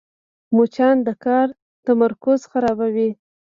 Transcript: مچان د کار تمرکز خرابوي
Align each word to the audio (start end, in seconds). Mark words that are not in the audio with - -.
مچان 0.55 0.95
د 1.07 1.09
کار 1.23 1.47
تمرکز 1.85 2.39
خرابوي 2.51 3.09